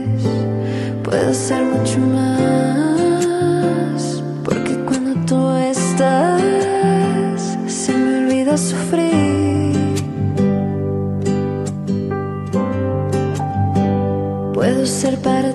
[1.06, 3.22] puedo ser mucho más,
[4.44, 6.42] porque cuando tú estás,
[7.66, 9.35] se me olvida sufrir.
[14.66, 15.55] Puedo ser para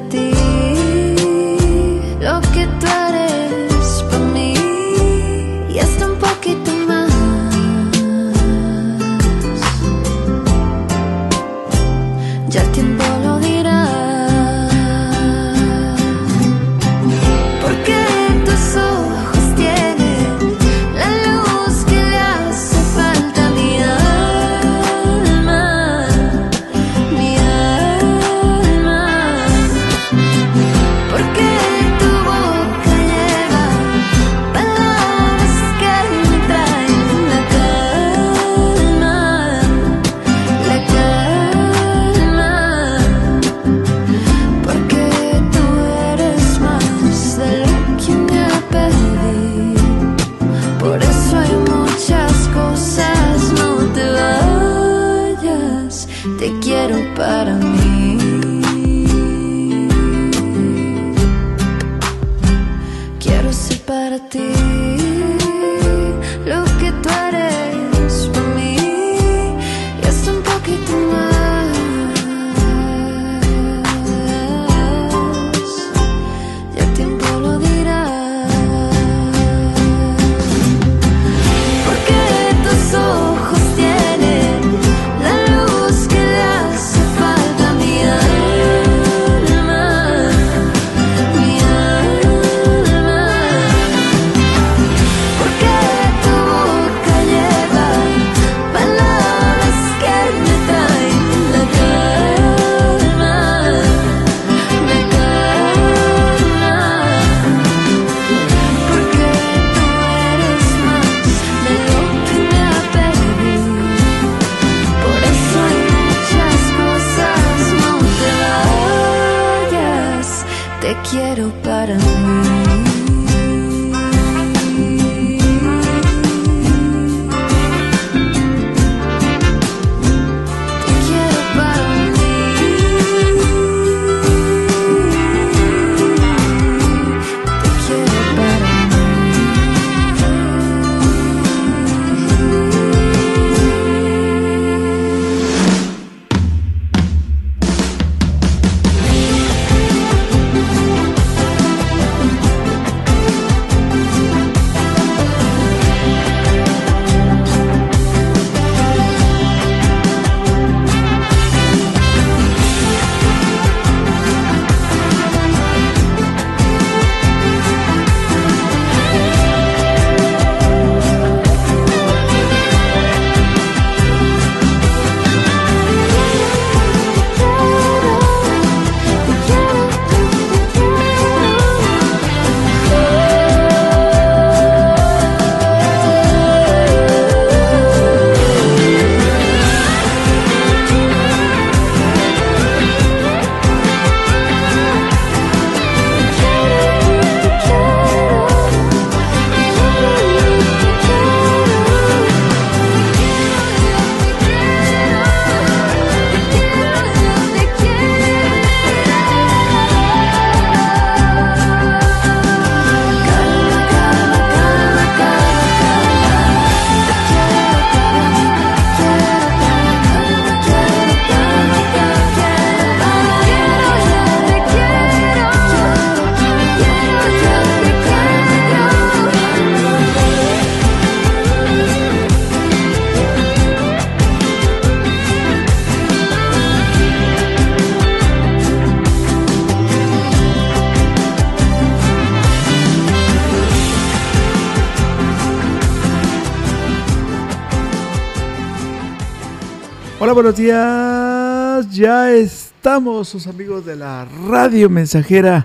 [250.22, 251.90] Hola, buenos días.
[251.96, 255.64] Ya estamos, sus amigos de la radio mensajera.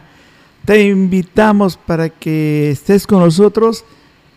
[0.64, 3.84] Te invitamos para que estés con nosotros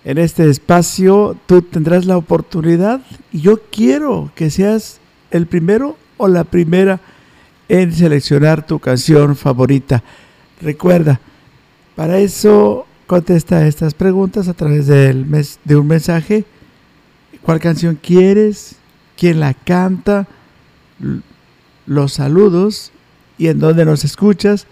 [0.05, 1.37] en este espacio.
[1.47, 3.00] Tú tendrás la oportunidad
[3.31, 4.99] y yo quiero que seas
[5.31, 6.99] el primero o la primera
[7.69, 10.03] en seleccionar tu canción favorita.
[10.61, 11.21] Recuerda,
[11.94, 16.44] para eso contesta estas preguntas a través del mes, de un mensaje.
[17.41, 18.79] ¿Cuál canción quieres?
[19.19, 20.29] ¿Quién la canta?
[21.87, 22.93] Los saludos
[23.37, 24.67] y en dónde nos escuchas.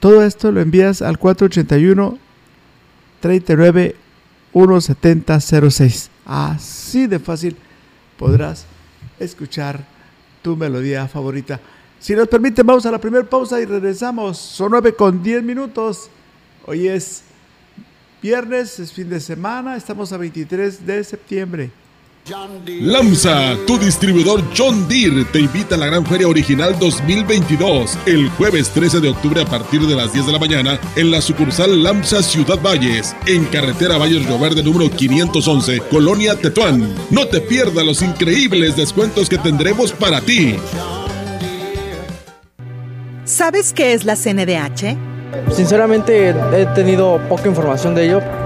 [0.00, 2.18] Todo esto lo envías al 481
[3.20, 3.96] 39
[4.54, 6.10] 17006.
[6.24, 7.56] Así de fácil
[8.18, 8.64] podrás
[9.18, 9.84] escuchar
[10.40, 11.60] tu melodía favorita.
[12.00, 14.38] Si nos permite, vamos a la primera pausa y regresamos.
[14.38, 16.08] Son 9 con 10 minutos.
[16.64, 17.24] Hoy es
[18.22, 21.70] viernes, es fin de semana, estamos a 23 de septiembre.
[22.80, 28.70] Lamsa, tu distribuidor John Deere, te invita a la Gran Feria Original 2022 el jueves
[28.70, 32.24] 13 de octubre a partir de las 10 de la mañana en la sucursal Lamsa
[32.24, 36.92] Ciudad Valles, en carretera Valles Río Verde número 511, Colonia Tetuán.
[37.10, 40.56] No te pierdas los increíbles descuentos que tendremos para ti.
[43.24, 44.96] ¿Sabes qué es la CNDH?
[45.54, 48.45] Sinceramente he tenido poca información de ello.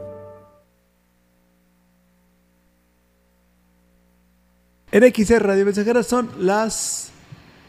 [4.93, 7.11] En XR Radio Mensajera son las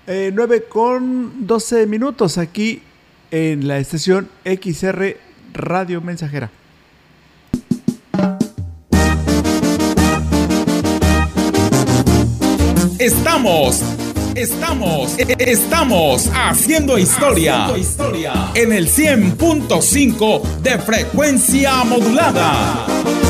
[0.09, 2.83] eh, 9 con 12 minutos aquí
[3.31, 5.17] en la estación XR
[5.53, 6.51] Radio Mensajera.
[12.99, 13.81] Estamos,
[14.35, 17.69] estamos, estamos haciendo historia,
[18.55, 23.22] en el 100.5 de frecuencia modulada.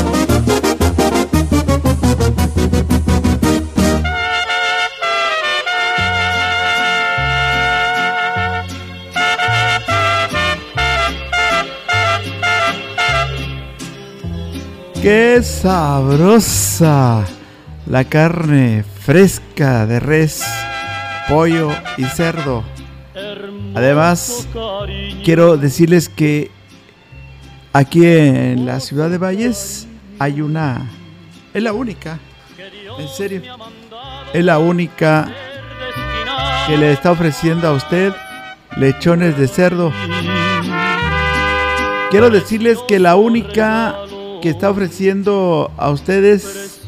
[15.03, 17.25] ¡Qué sabrosa!
[17.87, 20.41] La carne fresca de res,
[21.27, 22.63] pollo y cerdo.
[23.75, 24.47] Además,
[25.25, 26.51] quiero decirles que
[27.73, 29.89] aquí en la ciudad de Valles
[30.19, 30.89] hay una...
[31.53, 32.19] Es la única,
[32.97, 33.41] en serio.
[34.33, 35.27] Es la única
[36.65, 38.13] que le está ofreciendo a usted
[38.77, 39.91] lechones de cerdo.
[42.09, 43.97] Quiero decirles que la única
[44.43, 46.81] que está ofreciendo a ustedes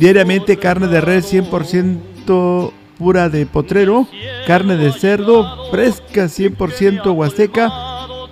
[0.00, 4.08] diariamente carne de res 100% pura de potrero,
[4.46, 7.70] carne de cerdo fresca 100% huasteca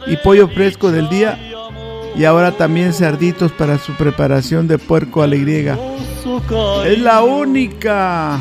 [0.06, 1.38] y pollo fresco del día
[2.16, 5.78] y ahora también cerditos para su preparación de puerco a la griega.
[6.86, 8.38] Es la única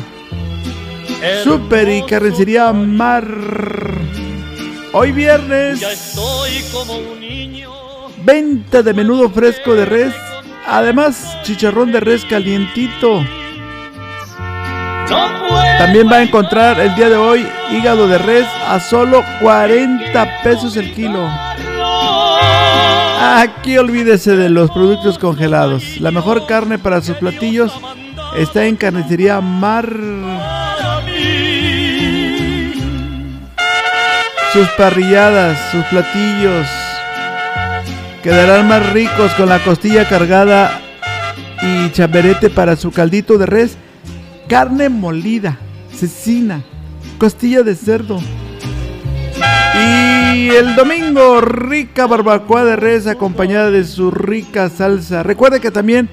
[1.44, 3.28] super y carnicería mar.
[4.94, 5.82] Hoy viernes
[8.24, 10.14] Venta de menudo fresco de res.
[10.66, 13.24] Además, chicharrón de res calientito.
[15.78, 20.76] También va a encontrar el día de hoy hígado de res a solo 40 pesos
[20.76, 21.28] el kilo.
[23.22, 26.00] Aquí olvídese de los productos congelados.
[26.00, 27.72] La mejor carne para sus platillos
[28.36, 29.88] está en Carnicería Mar.
[34.52, 36.66] Sus parrilladas, sus platillos
[38.22, 40.80] quedarán más ricos con la costilla cargada
[41.62, 43.76] y chamberete para su caldito de res,
[44.48, 45.58] carne molida,
[45.92, 46.62] cecina,
[47.18, 48.20] costilla de cerdo.
[49.74, 55.22] Y el domingo, rica barbacoa de res acompañada de su rica salsa.
[55.22, 56.08] Recuerde que también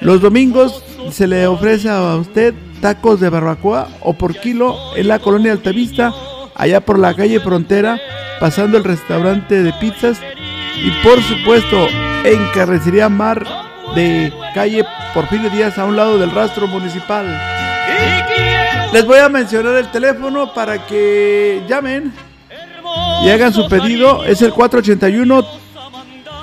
[0.00, 5.18] los domingos se le ofrece a usted tacos de barbacoa o por kilo en la
[5.18, 6.12] colonia Altavista,
[6.54, 7.98] allá por la calle Frontera,
[8.38, 10.20] pasando el restaurante de pizzas.
[10.76, 11.88] Y por supuesto,
[12.24, 13.44] en Carrecería Mar
[13.94, 17.26] de calle Porfirio Díaz, a un lado del rastro municipal.
[18.92, 22.12] Les voy a mencionar el teléfono para que llamen
[23.24, 24.24] y hagan su pedido.
[24.24, 25.44] Es el 481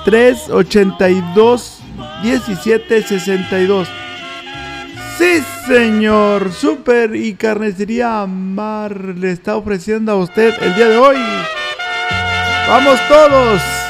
[0.04, 1.80] 382
[2.22, 3.88] 1762.
[5.18, 6.52] Sí, señor.
[6.52, 11.16] Super y carnicería Mar le está ofreciendo a usted el día de hoy.
[12.68, 13.83] Vamos todos.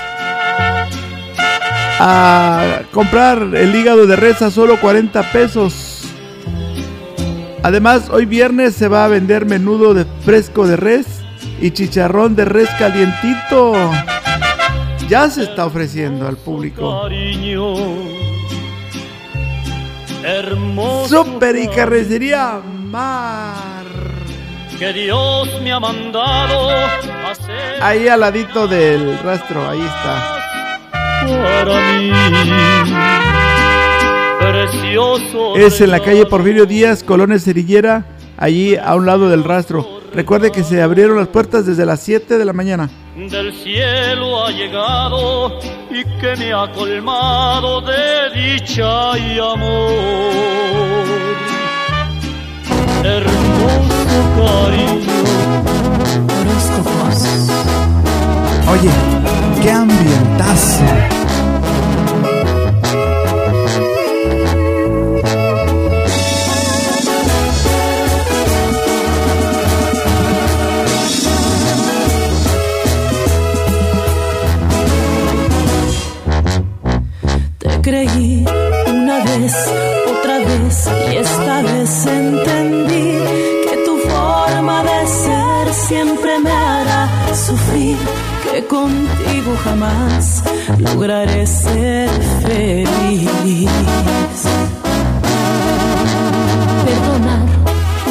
[2.06, 6.02] A comprar el hígado de res a solo 40 pesos.
[7.62, 11.06] Además, hoy viernes se va a vender menudo de fresco de res
[11.62, 13.72] y chicharrón de res calientito.
[15.08, 17.08] Ya se está ofreciendo al público.
[21.08, 23.86] Super y carnicería Mar.
[24.78, 30.33] que Dios me ha mandado a ser Ahí al ladito del rastro, ahí está.
[31.22, 32.10] Para mí.
[34.40, 35.56] Precioso.
[35.56, 38.04] Es en la calle Porfirio Díaz, Colonia Cerillera,
[38.36, 40.02] allí a un lado del rastro.
[40.14, 42.88] Recuerde que se abrieron las puertas desde las 7 de la mañana.
[43.16, 45.58] del cielo ha llegado
[45.90, 49.90] y que me ha colmado de dicha y amor.
[53.02, 55.14] Hermoso cariño,
[58.70, 58.90] Oye,
[59.62, 60.84] qué ambientazo.
[77.58, 78.44] Te creí
[78.86, 79.54] una vez,
[80.10, 83.18] otra vez y esta vez entendí
[83.68, 87.96] que tu forma de ser siempre me hará sufrir,
[88.50, 90.42] que contigo jamás
[90.78, 92.10] lograré ser
[92.42, 93.68] feliz.
[96.84, 97.46] Perdonar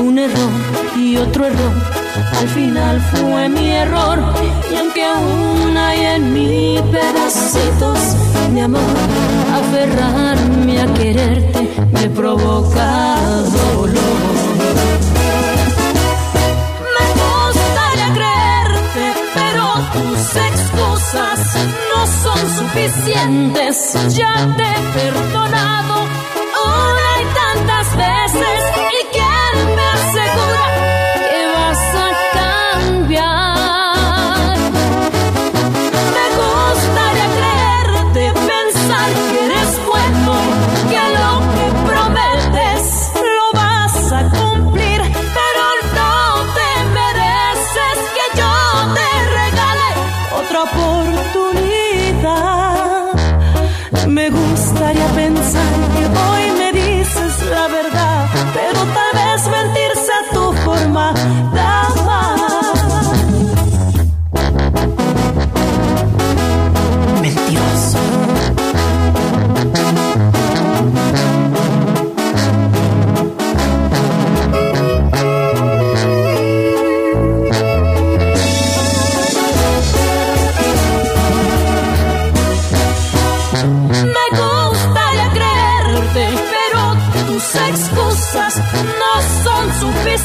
[0.02, 0.52] un error
[0.98, 1.74] y otro error,
[2.40, 4.20] al final fue mi error
[4.72, 8.00] y aunque aún hay en mí pedacitos
[8.54, 8.96] de amor,
[9.54, 13.18] aferrarme a quererte me provoca
[13.52, 14.33] dolor.
[21.14, 23.94] No son suficientes.
[24.16, 26.08] Ya te he perdonado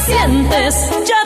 [0.09, 0.89] suficientes.
[1.07, 1.18] Ya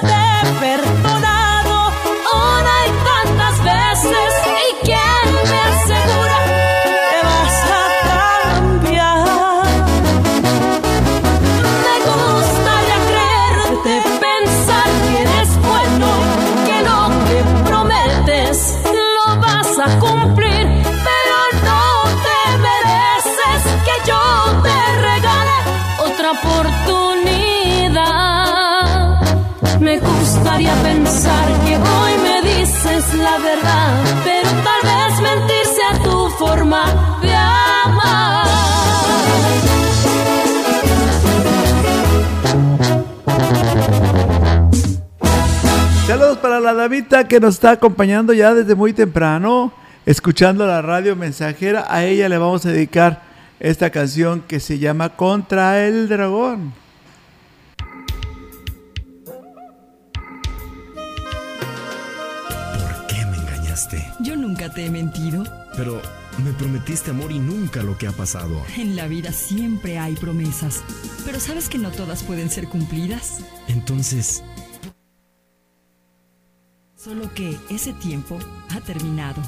[30.64, 37.20] gustaría pensar que hoy me dices la verdad, pero tal vez mentirse a tu forma
[37.22, 38.46] de amar.
[46.08, 49.74] Saludos para la Davita que nos está acompañando ya desde muy temprano,
[50.06, 51.86] escuchando la radio mensajera.
[51.90, 53.22] A ella le vamos a dedicar
[53.60, 56.83] esta canción que se llama Contra el Dragón.
[63.74, 64.06] Engañaste?
[64.20, 65.44] Yo nunca te he mentido.
[65.76, 66.02] Pero
[66.44, 68.64] me prometiste amor y nunca lo que ha pasado.
[68.78, 70.84] En la vida siempre hay promesas,
[71.26, 73.40] pero ¿sabes que no todas pueden ser cumplidas?
[73.68, 74.44] Entonces,
[76.96, 78.40] Solo que ese tiempo
[78.70, 79.42] ha terminado.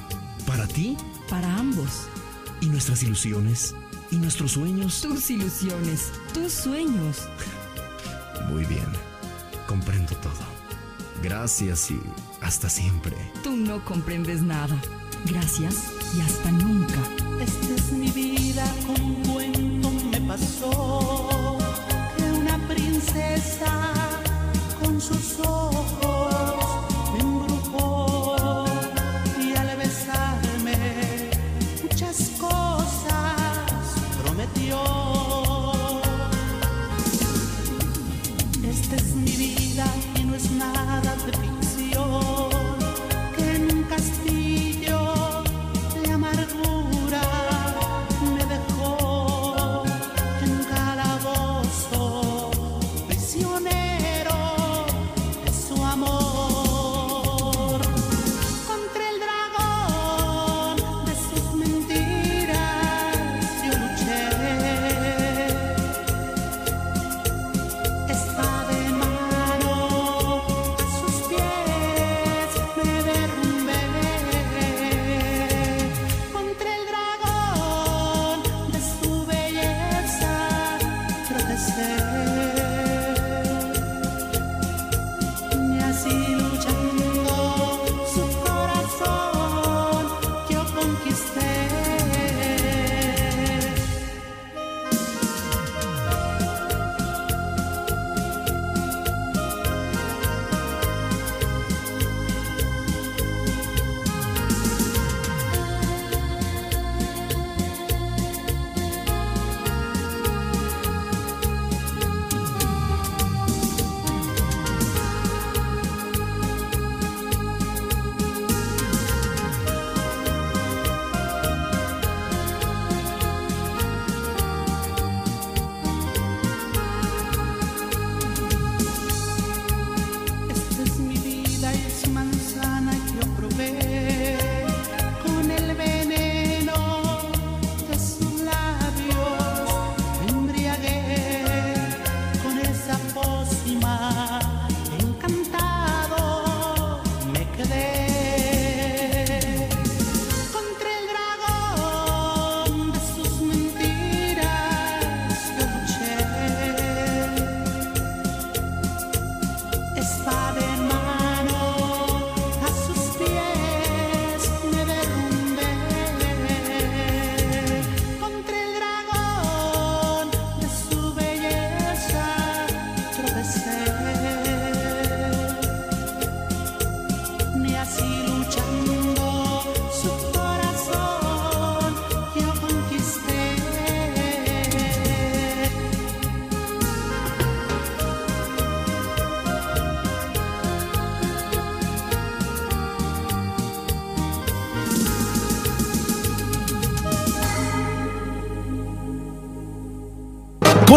[0.45, 0.97] ¿para ti?
[1.29, 2.07] Para ambos.
[2.59, 3.73] ¿Y nuestras ilusiones?
[4.11, 4.99] ¿Y nuestros sueños?
[5.01, 7.29] Tus ilusiones, tus sueños.
[8.49, 8.85] Muy bien,
[9.67, 10.33] comprendo todo.
[11.23, 11.99] Gracias y
[12.41, 13.15] hasta siempre.
[13.43, 14.75] Tú no comprendes nada.
[15.25, 15.75] Gracias
[16.15, 17.01] y hasta nunca.
[17.41, 21.57] Esta es mi vida, con un cuento me pasó
[22.17, 23.91] que una princesa
[24.81, 26.14] con sus ojos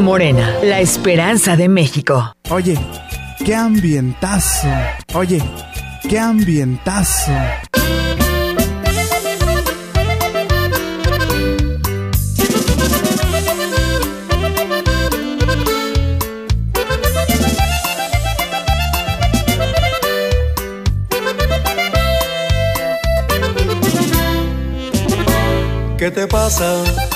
[0.00, 2.32] Morena, la esperanza de México.
[2.50, 2.78] Oye,
[3.44, 4.68] qué ambientazo.
[5.14, 5.42] Oye,
[6.08, 7.32] qué ambientazo.
[25.98, 27.07] ¿Qué te pasa?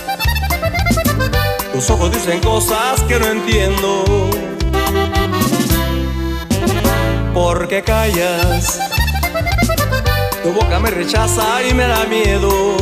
[1.82, 4.04] Tus ojos dicen cosas que no entiendo.
[7.34, 8.78] ¿Por qué callas?
[10.44, 12.76] Tu boca me rechaza y me da miedo.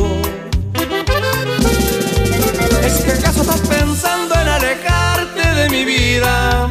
[2.83, 6.69] ¿Es que acaso estás pensando en alejarte de mi vida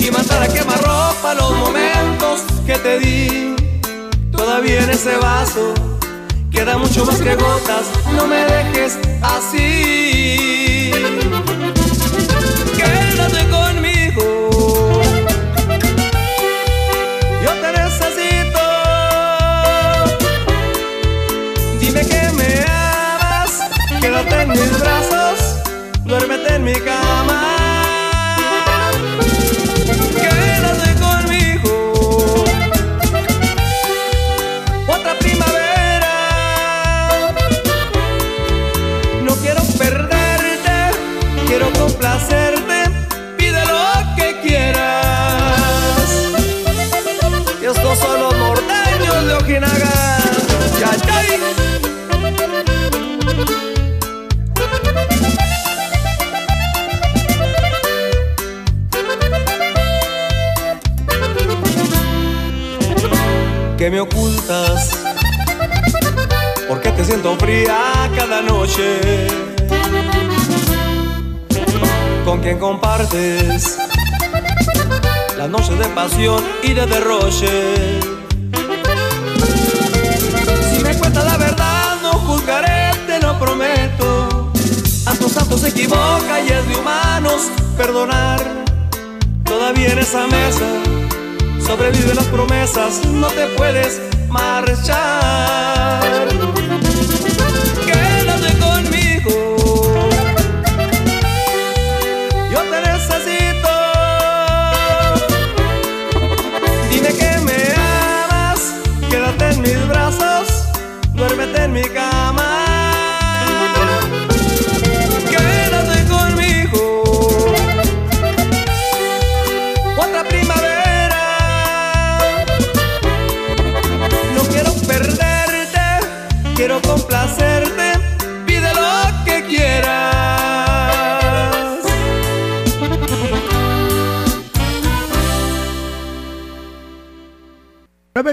[0.00, 3.54] y mandar a quemarropa los momentos que te di?
[4.32, 5.72] Todavía en ese vaso
[6.50, 7.86] queda mucho más que gotas.
[8.16, 10.40] No me dejes así.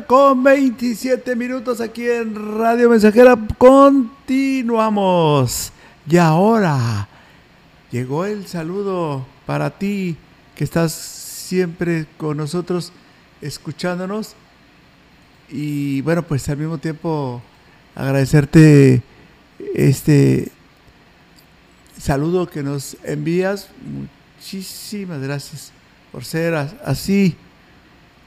[0.08, 3.38] Con 27 minutos aquí en Radio Mensajera.
[3.58, 4.94] Continuamos.
[6.10, 7.08] Y ahora
[7.92, 10.16] llegó el saludo para ti
[10.56, 12.94] que estás siempre con nosotros
[13.42, 14.36] escuchándonos.
[15.50, 17.42] Y bueno, pues al mismo tiempo
[17.96, 19.02] agradecerte
[19.76, 20.52] este
[22.00, 23.70] saludo que nos envías.
[24.40, 25.72] muchísimas gracias
[26.12, 27.36] por ser as- así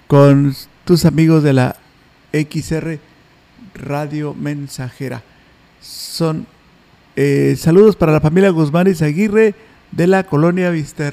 [0.08, 0.54] con
[0.90, 1.76] tus amigos de la
[2.32, 2.98] XR
[3.74, 5.22] Radio Mensajera.
[5.80, 6.48] Son
[7.14, 9.54] eh, saludos para la familia Guzmán y Aguirre
[9.92, 11.08] de la colonia Vista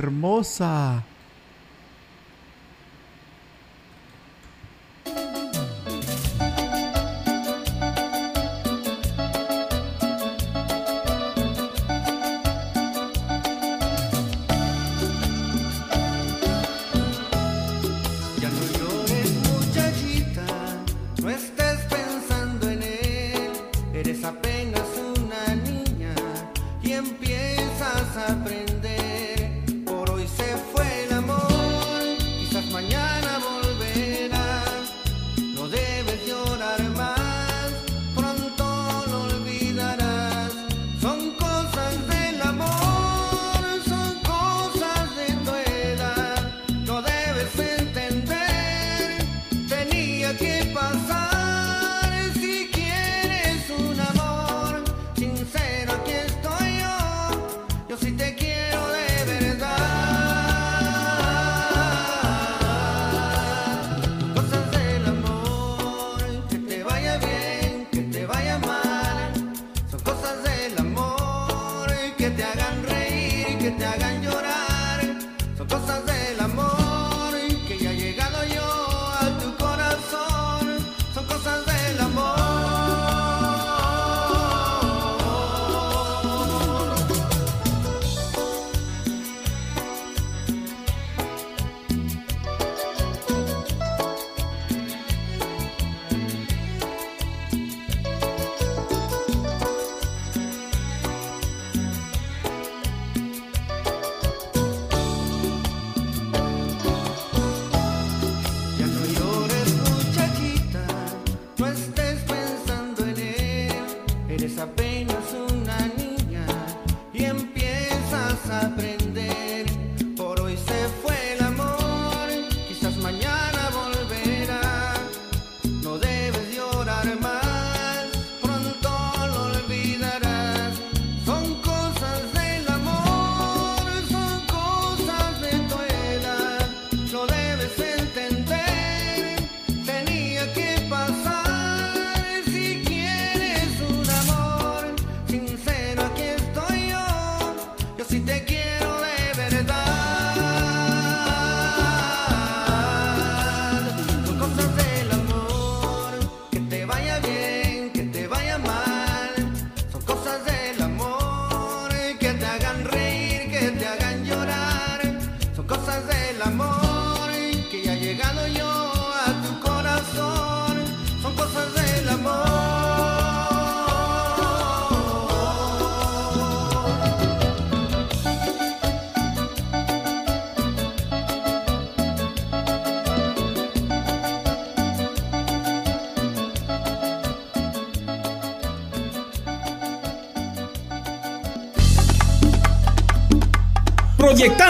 [147.97, 148.66] Yo sí te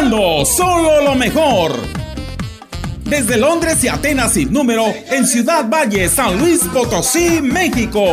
[0.09, 1.75] Solo lo mejor.
[3.03, 8.05] Desde Londres y Atenas sin número, en Ciudad Valle, San Luis Potosí, México.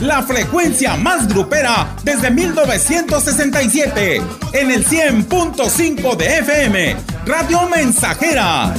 [0.00, 8.72] La frecuencia más grupera desde 1967, en el 100.5 de FM, Radio Mensajera.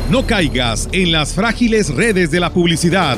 [0.09, 3.17] No caigas en las frágiles redes de la publicidad.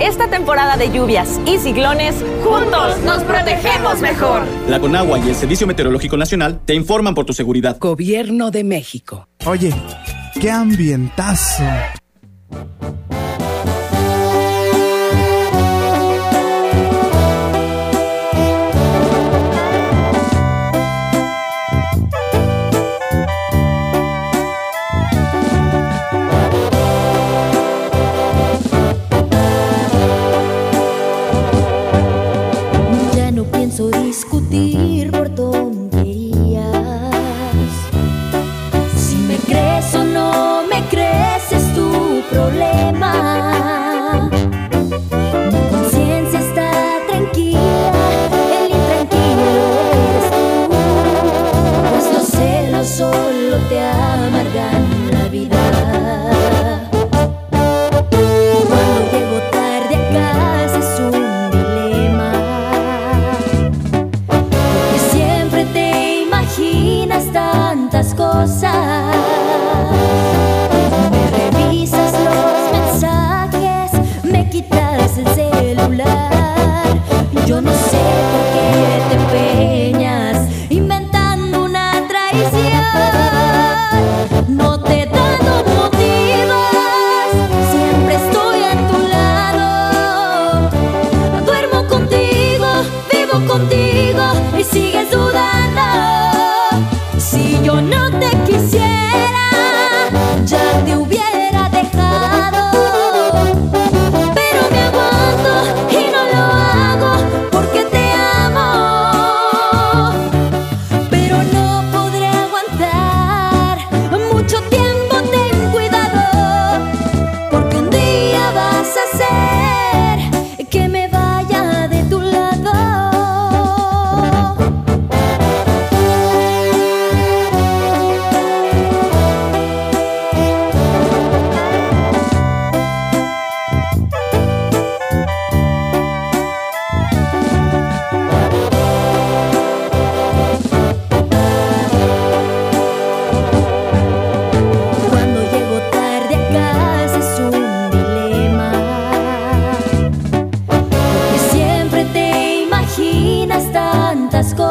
[0.00, 4.42] Esta temporada de lluvias y ciclones, juntos nos protegemos mejor.
[4.68, 7.76] La Conagua y el Servicio Meteorológico Nacional te informan por tu seguridad.
[7.78, 9.28] Gobierno de México.
[9.46, 9.72] Oye,
[10.40, 11.64] qué ambientazo.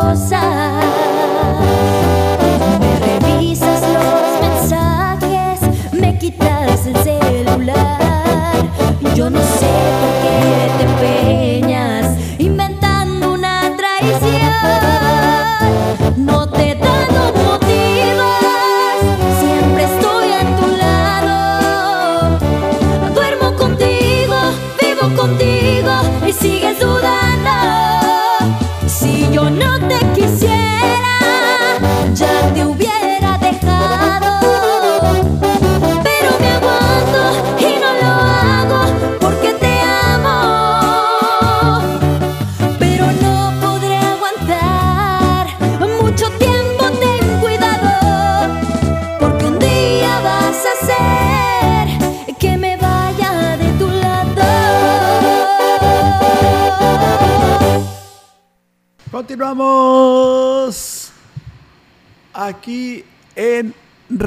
[0.02, 0.61] Cosas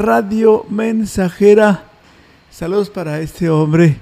[0.04, 1.84] Radio Mensajera.
[2.50, 3.96] Saludos para este hombre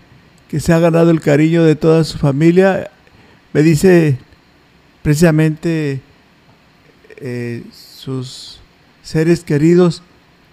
[0.48, 2.90] que se ha ganado el cariño de toda su familia.
[3.52, 4.18] Me dice
[5.02, 6.00] precisamente
[7.18, 8.60] eh, sus
[9.02, 10.02] seres queridos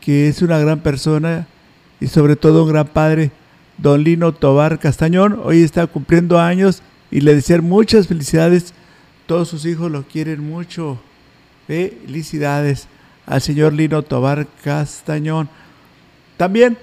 [0.02, 1.48] que es una gran persona
[2.00, 3.32] y sobre todo un gran padre,
[3.80, 5.42] don Lino Tobar Castañón.
[5.44, 8.74] Hoy está cumpliendo años y le desear muchas felicidades.
[9.26, 11.00] Todos sus hijos lo quieren mucho.
[11.66, 12.88] Felicidades
[13.30, 15.48] al señor Lino Tobar Castañón.
[16.36, 16.78] También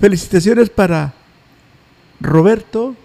[0.00, 1.12] felicitaciones para
[2.20, 2.96] Roberto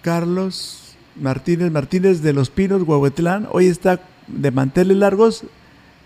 [0.00, 3.46] Carlos Martínez Martínez de Los Pinos, Huehuetlán.
[3.52, 5.44] Hoy está de manteles largos,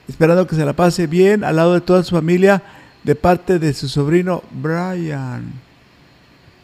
[0.09, 2.63] esperando que se la pase bien al lado de toda su familia
[3.05, 5.53] de parte de su sobrino Brian.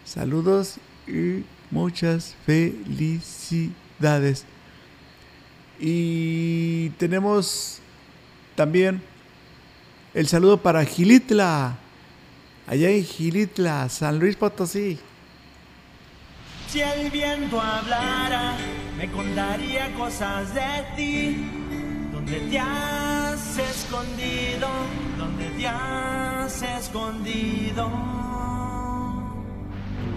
[0.04, 3.64] Saludos y muchas felicidades.
[5.78, 7.80] Y tenemos
[8.54, 9.02] también
[10.14, 11.76] el saludo para Gilitla,
[12.66, 14.98] allá en Gilitla, San Luis Potosí.
[16.68, 18.56] Si el viento hablara,
[18.96, 20.62] me contaría cosas de
[20.96, 21.50] ti.
[22.12, 24.68] Donde te has escondido,
[25.18, 27.90] donde te has escondido.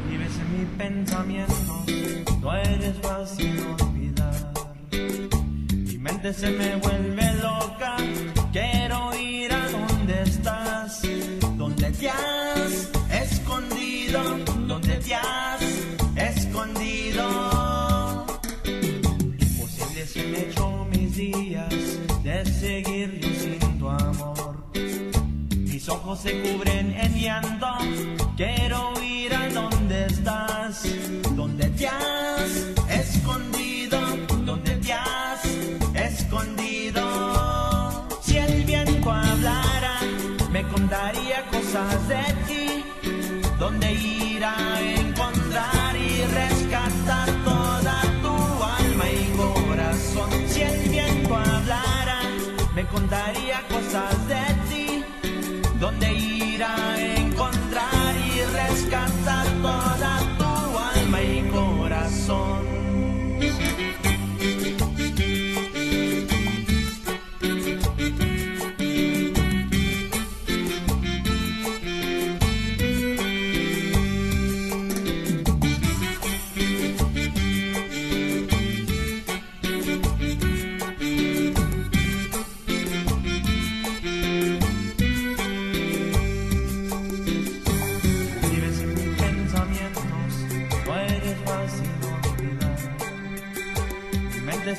[0.10, 1.86] Vives en mi pensamiento,
[2.42, 3.87] no eres fácil
[6.28, 7.98] mente se me vuelve loca,
[8.52, 11.02] quiero ir a donde estás,
[11.56, 14.22] donde te has escondido,
[14.68, 15.62] donde te has
[16.16, 18.26] escondido.
[18.66, 21.74] Imposible se me echó mis días
[22.24, 24.58] de seguir sin tu amor.
[25.56, 27.68] Mis ojos se cubren en llanto,
[28.36, 30.84] quiero ir a donde estás,
[31.36, 32.77] donde te has
[41.74, 42.86] de ti,
[43.60, 50.30] donde ir a encontrar y rescatar toda tu alma y corazón.
[50.48, 52.22] Si el viento hablara,
[52.74, 55.04] me contaría cosas de ti,
[55.78, 56.97] donde ir a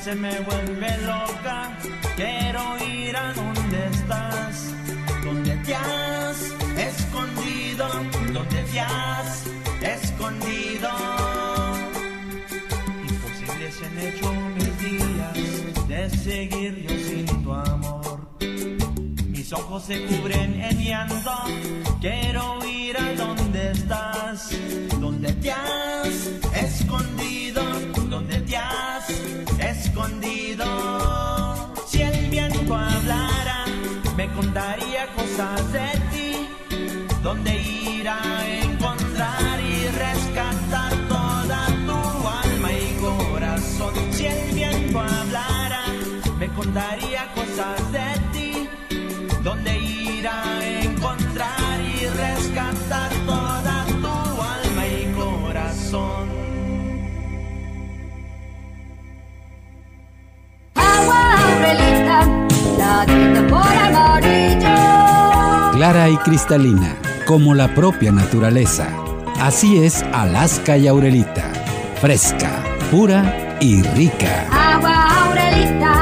[0.09, 1.77] se me vuelve loca,
[2.15, 4.73] quiero ir a donde estás,
[5.23, 6.37] donde te has
[6.89, 7.87] escondido,
[8.33, 9.43] donde te has
[9.81, 10.89] escondido.
[13.07, 18.19] Imposible se han hecho mis días de seguir yo sin tu amor.
[19.27, 21.35] Mis ojos se cubren en llanto.
[22.01, 24.49] Quiero ir a donde estás,
[24.99, 25.78] donde te has
[46.69, 48.69] me contaría cosas de ti
[49.43, 56.29] donde ir a encontrar y rescatar toda tu alma y corazón.
[60.75, 62.27] Agua Aurelita,
[62.77, 65.71] la por amarillo.
[65.73, 66.95] Clara y cristalina,
[67.25, 68.87] como la propia naturaleza.
[69.41, 71.51] Así es Alaska y Aurelita.
[72.01, 74.45] Fresca, pura y rica.
[74.51, 75.98] Agua Aurelita,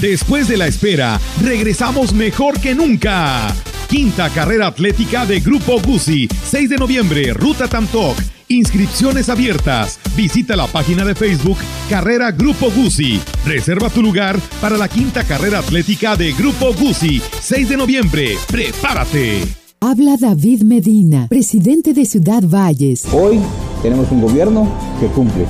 [0.00, 3.54] Después de la espera, regresamos mejor que nunca.
[3.86, 8.16] Quinta carrera atlética de Grupo Guzzi, 6 de noviembre, Ruta Tamtoc.
[8.48, 10.00] Inscripciones abiertas.
[10.16, 11.58] Visita la página de Facebook
[11.90, 13.20] Carrera Grupo Guzzi.
[13.44, 18.38] Reserva tu lugar para la quinta carrera atlética de Grupo Guzzi, 6 de noviembre.
[18.50, 19.42] ¡Prepárate!
[19.80, 23.04] Habla David Medina, presidente de Ciudad Valles.
[23.12, 23.38] Hoy
[23.82, 25.46] tenemos un gobierno que cumple.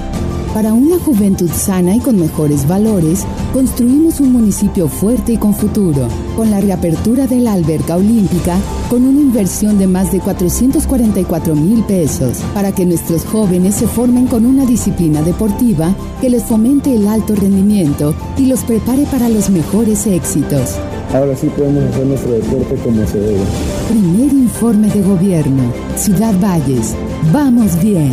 [0.54, 6.08] Para una juventud sana y con mejores valores, construimos un municipio fuerte y con futuro.
[6.34, 8.56] Con la reapertura de la alberca olímpica,
[8.88, 14.26] con una inversión de más de 444 mil pesos, para que nuestros jóvenes se formen
[14.26, 19.50] con una disciplina deportiva que les fomente el alto rendimiento y los prepare para los
[19.50, 20.74] mejores éxitos.
[21.14, 23.40] Ahora sí podemos hacer nuestro deporte como se debe.
[23.88, 25.72] Primer informe de gobierno.
[25.96, 26.96] Ciudad Valles.
[27.32, 28.12] Vamos bien.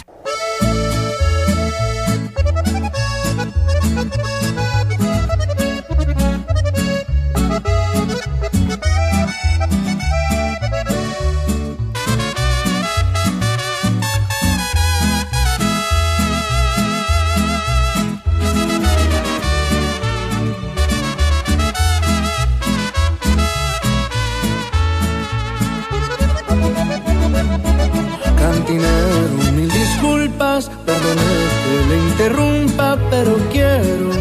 [31.63, 34.11] Que le interrumpa, pero quiero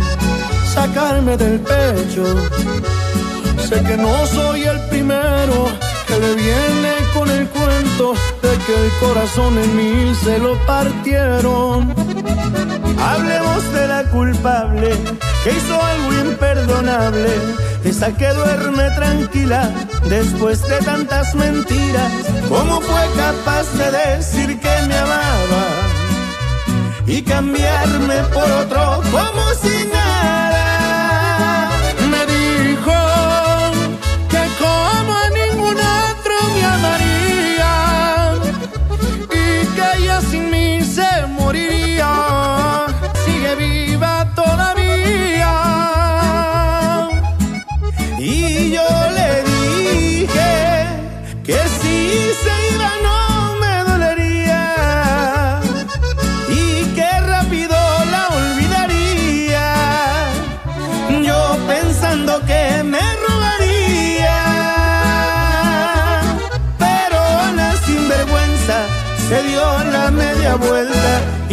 [0.74, 2.24] sacarme del pecho.
[3.68, 5.68] Sé que no soy el primero
[6.06, 11.94] que le viene con el cuento de que el corazón en mil se lo partieron.
[14.10, 14.90] culpable
[15.44, 17.30] que hizo algo imperdonable.
[17.84, 19.70] Esa que duerme tranquila
[20.08, 22.12] después de tantas mentiras.
[22.48, 25.59] ¿Cómo fue capaz de decir que me amaba
[27.10, 30.39] y cambiarme por otro como si nada?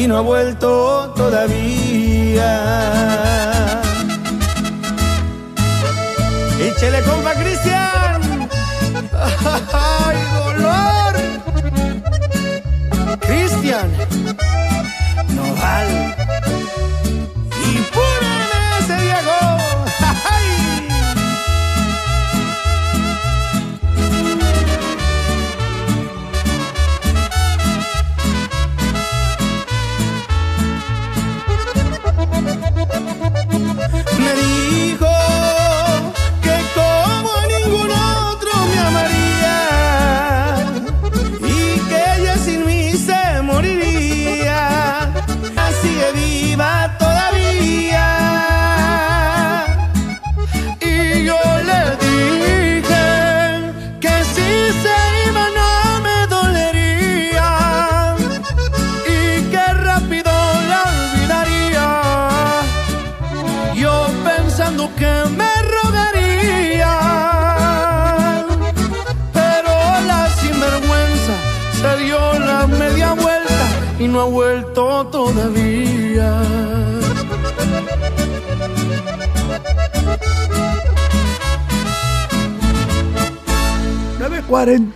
[0.08, 2.51] No ha vuelto todavía.
[6.60, 8.49] Échele compa Cristian.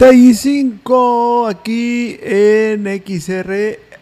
[0.02, 3.52] 9.45 aquí en XR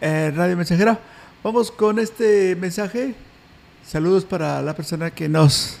[0.00, 0.98] eh, Radio Mensajera.
[1.44, 3.14] Vamos con este mensaje.
[3.86, 5.76] Saludos para la persona que nos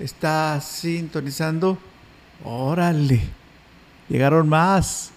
[0.00, 1.78] está sintonizando.
[2.42, 3.20] Órale,
[4.08, 5.12] llegaron más,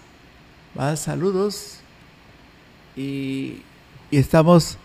[0.76, 1.80] más saludos.
[2.94, 3.62] Y,
[4.12, 4.78] y estamos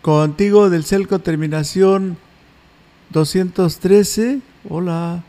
[0.00, 2.16] contigo del Celco terminación
[3.10, 4.40] 213.
[4.70, 5.22] Hola.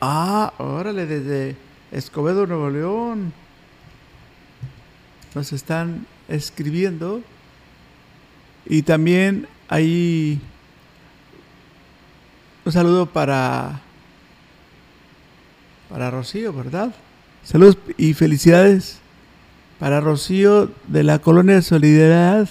[0.00, 1.56] Ah, órale, desde
[1.92, 3.32] Escobedo, Nuevo León.
[5.34, 7.22] Nos están escribiendo.
[8.66, 10.40] Y también hay
[12.64, 13.80] un saludo para
[15.94, 16.92] para Rocío, ¿verdad?
[17.44, 18.98] Saludos y felicidades
[19.78, 22.48] para Rocío de la Colonia de Solidaridad.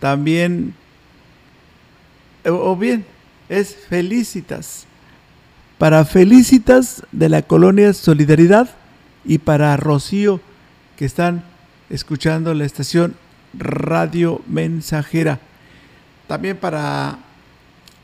[0.00, 0.74] También,
[2.44, 3.06] o bien,
[3.48, 4.86] es felicitas.
[5.82, 8.70] Para Felicitas de la Colonia Solidaridad
[9.24, 10.40] y para Rocío
[10.96, 11.42] que están
[11.90, 13.16] escuchando la estación
[13.52, 15.40] Radio Mensajera.
[16.28, 17.18] También para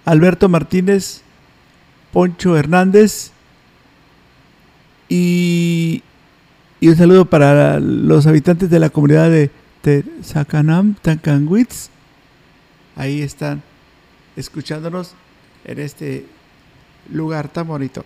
[0.05, 1.23] Alberto Martínez,
[2.13, 3.31] Poncho Hernández
[5.09, 6.03] y,
[6.83, 9.53] un saludo para los habitantes de la comunidad de
[9.83, 11.91] Tezacanam, Tancanwitz.
[12.97, 13.63] Ahí están
[14.35, 15.15] escuchándonos
[15.65, 16.27] en este
[17.11, 18.05] lugar tan bonito.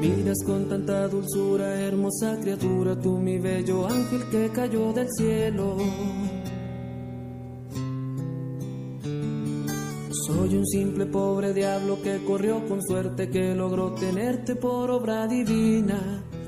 [0.00, 5.76] Miras con tanta dulzura, hermosa criatura, tú mi bello ángel que cayó del cielo.
[10.26, 16.24] Soy un simple pobre diablo que corrió con suerte, que logró tenerte por obra divina,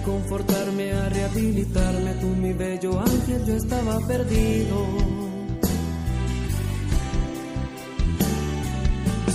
[0.00, 2.14] reconfortarme, a rehabilitarme.
[2.20, 4.76] Tú, mi bello ángel, yo estaba perdido.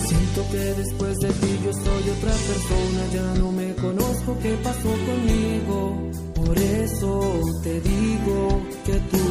[0.08, 4.92] Siento que después de ti yo soy otra persona, ya no me conozco qué pasó
[5.10, 6.10] conmigo.
[6.36, 9.26] Por eso te digo que tú,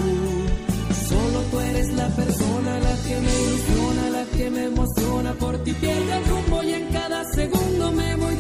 [1.09, 5.33] solo tú eres la persona, la que me ilusiona, la que me emociona.
[5.35, 8.34] Por ti pierdo el rumbo y en cada segundo me voy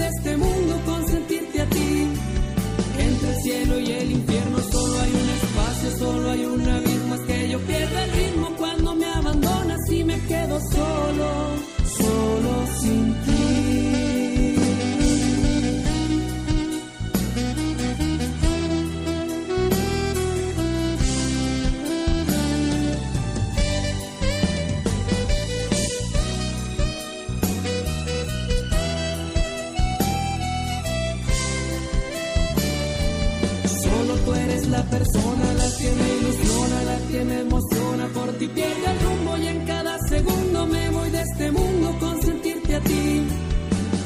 [37.25, 38.07] me emociona.
[38.09, 42.23] Por ti pierdo el rumbo y en cada segundo me voy de este mundo con
[42.23, 43.27] sentirte a ti.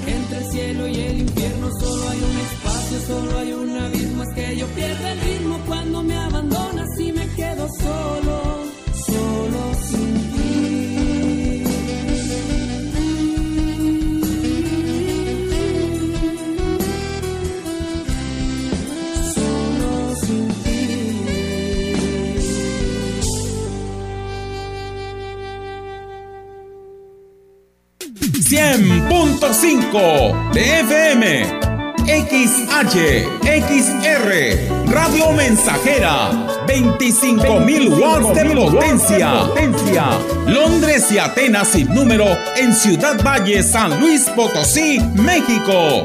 [0.07, 4.23] Entre el cielo y el infierno solo hay un espacio, solo hay un abismo.
[4.23, 8.28] Es que yo pierdo el ritmo cuando me abandonas y me quedo solo
[29.53, 31.47] $100.5 de FM,
[32.07, 32.99] XH,
[33.43, 36.31] XR, Radio Mensajera,
[36.67, 39.47] 25.000 watts de potencia.
[39.47, 40.05] potencia.
[40.47, 42.27] Londres y Atenas sin número
[42.57, 46.05] en Ciudad Valle, San Luis Potosí, México.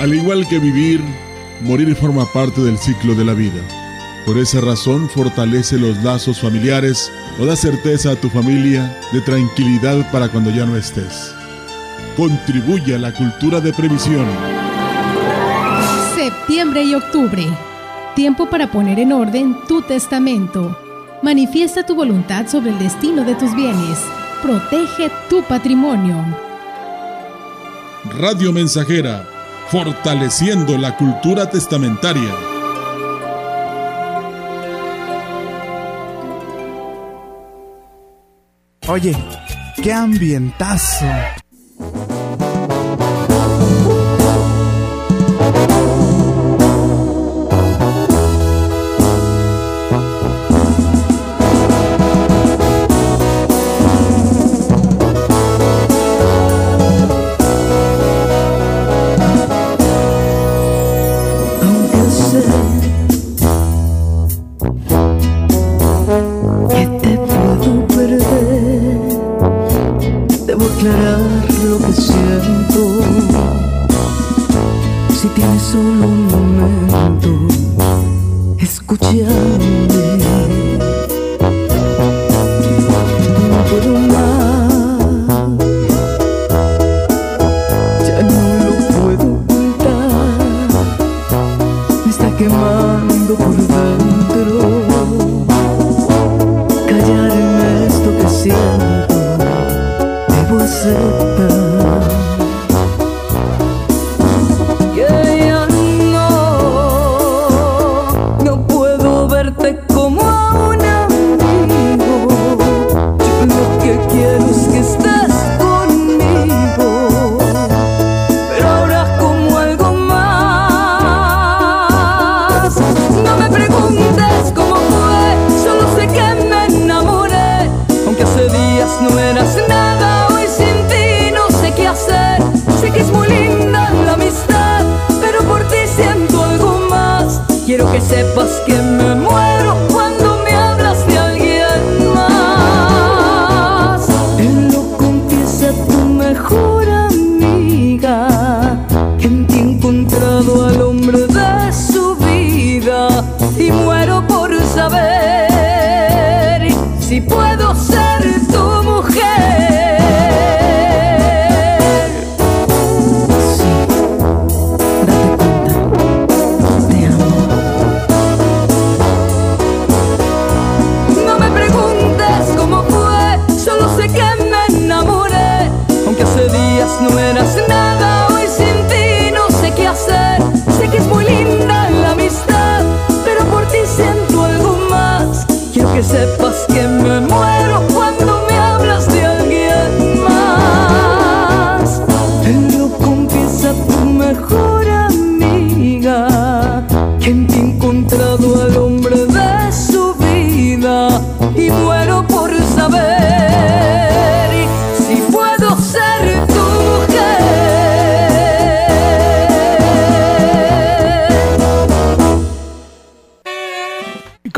[0.00, 1.02] Al igual que vivir,
[1.62, 3.60] morir forma parte del ciclo de la vida.
[4.24, 10.10] Por esa razón fortalece los lazos familiares o da certeza a tu familia de tranquilidad
[10.12, 11.34] para cuando ya no estés.
[12.16, 14.26] Contribuye a la cultura de previsión.
[16.14, 17.46] Septiembre y octubre.
[18.14, 20.78] Tiempo para poner en orden tu testamento.
[21.22, 23.98] Manifiesta tu voluntad sobre el destino de tus bienes.
[24.42, 26.24] Protege tu patrimonio.
[28.16, 29.27] Radio Mensajera,
[29.70, 32.34] fortaleciendo la cultura testamentaria.
[38.88, 39.14] Oye,
[39.82, 41.04] qué ambientazo.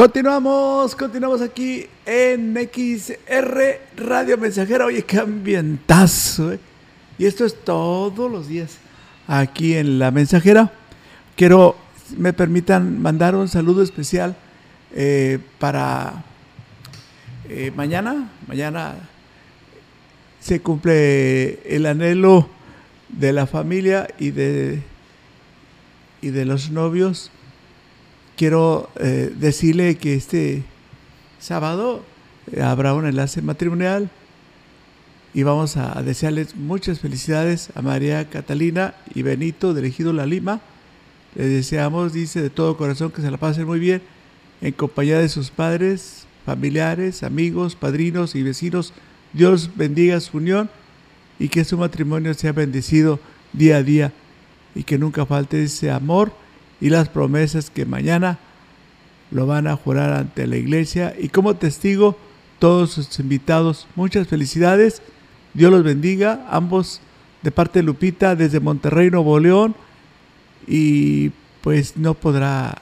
[0.00, 4.86] Continuamos, continuamos aquí en XR Radio Mensajera.
[4.86, 6.58] Oye, qué ambientazo, ¿eh?
[7.18, 8.78] Y esto es todos los días
[9.26, 10.72] aquí en La Mensajera.
[11.36, 11.76] Quiero,
[12.16, 14.36] me permitan mandar un saludo especial
[14.94, 16.24] eh, para
[17.50, 18.30] eh, mañana.
[18.48, 18.94] Mañana
[20.40, 22.48] se cumple el anhelo
[23.10, 24.82] de la familia y de,
[26.22, 27.30] y de los novios
[28.40, 30.62] quiero eh, decirle que este
[31.38, 32.02] sábado
[32.50, 34.08] eh, habrá un enlace matrimonial
[35.34, 40.62] y vamos a desearles muchas felicidades a María Catalina y Benito de Ejido La Lima.
[41.34, 44.00] Les deseamos, dice, de todo corazón que se la pasen muy bien
[44.62, 48.94] en compañía de sus padres, familiares, amigos, padrinos y vecinos.
[49.34, 50.70] Dios bendiga su unión
[51.38, 53.20] y que su matrimonio sea bendecido
[53.52, 54.14] día a día
[54.74, 56.32] y que nunca falte ese amor
[56.80, 58.38] y las promesas que mañana
[59.30, 62.16] lo van a jurar ante la iglesia y como testigo
[62.58, 63.86] todos sus invitados.
[63.96, 65.02] Muchas felicidades.
[65.54, 66.46] Dios los bendiga.
[66.50, 67.00] Ambos
[67.42, 69.74] de parte de Lupita desde Monterrey, Nuevo León.
[70.66, 71.30] Y
[71.62, 72.80] pues no podrá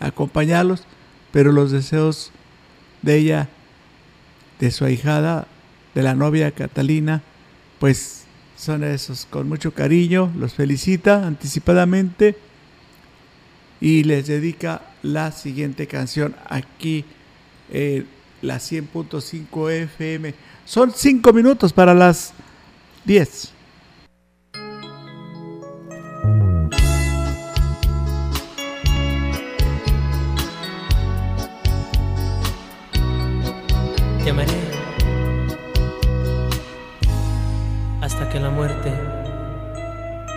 [0.00, 0.84] acompañarlos,
[1.32, 2.30] pero los deseos
[3.02, 3.48] de ella,
[4.60, 5.46] de su ahijada,
[5.94, 7.22] de la novia Catalina,
[7.78, 8.24] pues
[8.56, 9.26] son esos.
[9.26, 12.36] Con mucho cariño, los felicita anticipadamente
[13.80, 17.04] y les dedica la siguiente canción aquí
[17.70, 18.06] en
[18.42, 20.34] la 100.5 FM.
[20.64, 22.32] Son 5 minutos para las
[23.04, 23.52] 10.
[34.24, 34.52] Te amaré
[38.02, 38.92] hasta que la muerte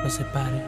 [0.04, 0.64] nos separe,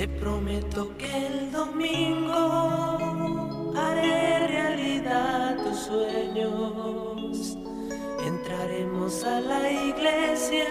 [0.00, 2.34] Te prometo que el domingo
[3.76, 7.58] haré realidad tus sueños.
[8.24, 10.64] Entraremos a la iglesia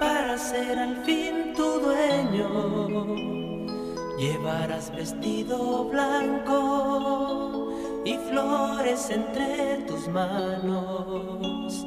[0.00, 3.06] para ser al fin tu dueño.
[4.18, 7.72] Llevarás vestido blanco
[8.04, 11.86] y flores entre tus manos.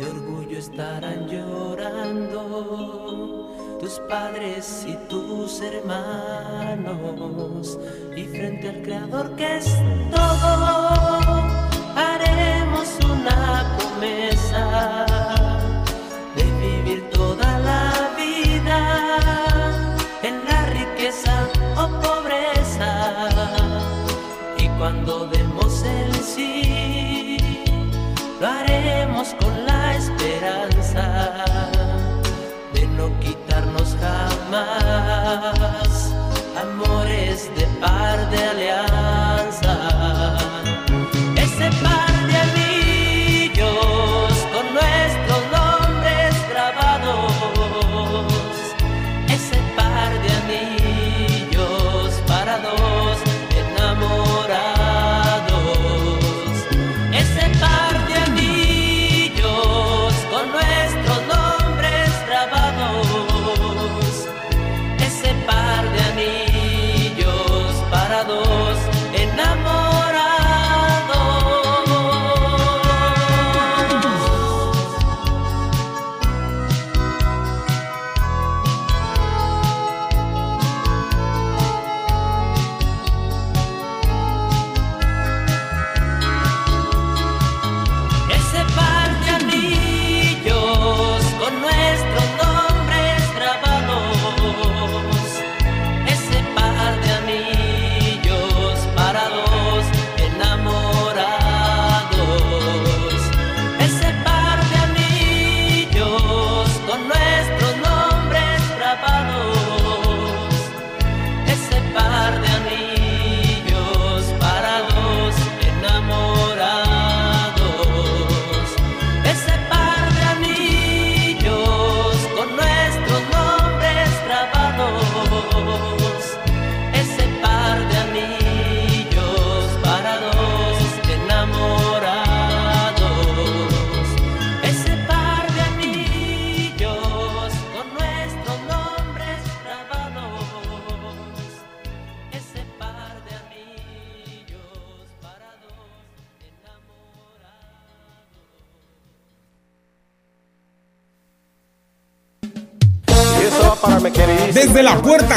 [0.00, 2.81] De orgullo estarán llorando
[3.82, 6.98] tus padres y tus hermanos.
[8.16, 9.66] Y frente al Creador que es
[10.10, 10.88] todo,
[11.96, 15.04] haremos una promesa
[16.36, 18.78] de vivir toda la vida
[20.22, 22.90] en la riqueza o pobreza.
[24.58, 27.36] Y cuando demos el sí,
[28.40, 29.01] lo haremos
[36.62, 39.21] amores de par de alianza.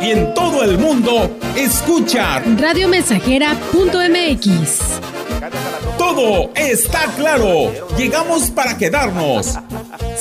[0.00, 2.40] Y en todo el mundo, escucha.
[2.40, 4.78] Radiomensajera.mx.
[5.96, 7.72] Todo está claro.
[7.96, 9.56] Llegamos para quedarnos.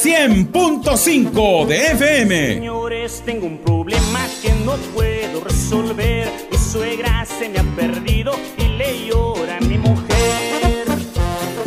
[0.04, 2.54] 100.5 de FM.
[2.56, 6.30] Señores, tengo un problema que no puedo resolver.
[6.52, 10.88] Mi suegra se me ha perdido y le llora a mi mujer.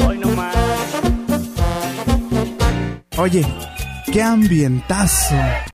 [0.06, 0.56] Hoy no más.
[3.16, 3.44] Oye,
[4.12, 5.34] qué ambientazo.